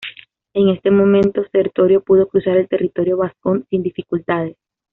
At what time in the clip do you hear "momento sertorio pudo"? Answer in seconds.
0.89-2.27